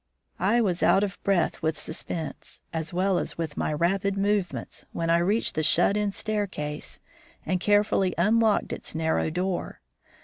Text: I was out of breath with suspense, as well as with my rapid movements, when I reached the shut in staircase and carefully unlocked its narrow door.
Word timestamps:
I 0.39 0.61
was 0.61 0.81
out 0.81 1.03
of 1.03 1.21
breath 1.23 1.61
with 1.61 1.77
suspense, 1.77 2.59
as 2.73 2.91
well 2.91 3.19
as 3.19 3.37
with 3.37 3.55
my 3.55 3.71
rapid 3.71 4.17
movements, 4.17 4.83
when 4.93 5.11
I 5.11 5.19
reached 5.19 5.53
the 5.53 5.61
shut 5.61 5.95
in 5.95 6.11
staircase 6.11 6.99
and 7.45 7.59
carefully 7.59 8.15
unlocked 8.17 8.73
its 8.73 8.95
narrow 8.95 9.29
door. 9.29 9.79